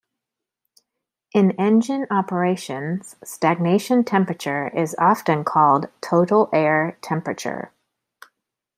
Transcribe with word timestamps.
In 1.31 1.51
engine 1.61 2.07
operations, 2.09 3.17
stagnation 3.23 4.03
temperature 4.03 4.69
is 4.69 4.95
often 4.97 5.43
called 5.43 5.89
total 6.01 6.49
air 6.51 6.97
temperature. 7.03 7.71